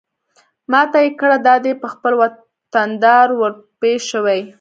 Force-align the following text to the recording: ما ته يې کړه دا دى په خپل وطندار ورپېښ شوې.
ما 0.71 0.81
ته 0.91 0.99
يې 1.03 1.09
کړه 1.19 1.37
دا 1.47 1.55
دى 1.63 1.73
په 1.81 1.87
خپل 1.93 2.13
وطندار 2.21 3.27
ورپېښ 3.39 4.01
شوې. 4.11 4.41